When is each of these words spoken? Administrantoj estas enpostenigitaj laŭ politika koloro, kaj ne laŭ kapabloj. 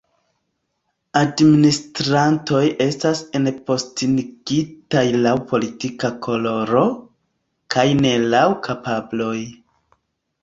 Administrantoj 1.19 2.61
estas 2.85 3.19
enpostenigitaj 3.39 5.03
laŭ 5.25 5.33
politika 5.51 6.11
koloro, 6.29 6.81
kaj 7.75 7.85
ne 8.01 8.15
laŭ 8.33 8.47
kapabloj. 8.69 9.37